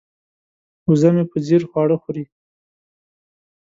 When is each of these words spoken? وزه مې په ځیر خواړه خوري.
وزه 0.89 1.09
مې 1.15 1.23
په 1.31 1.37
ځیر 1.45 1.61
خواړه 1.69 1.97
خوري. 2.01 2.25